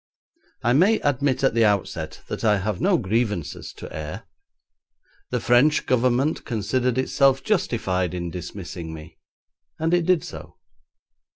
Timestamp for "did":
10.07-10.23